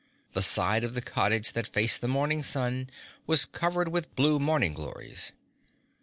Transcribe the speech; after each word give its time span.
The 0.33 0.41
side 0.41 0.83
of 0.83 0.95
the 0.95 1.01
cottage 1.03 1.51
that 1.51 1.67
faced 1.67 2.01
the 2.01 2.07
morning 2.07 2.41
sun 2.41 2.89
was 3.27 3.45
covered 3.45 3.89
with 3.89 4.15
blue 4.15 4.39
morning 4.39 4.73
glories. 4.73 5.31